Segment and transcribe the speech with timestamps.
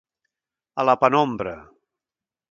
[0.83, 1.53] A la penombra.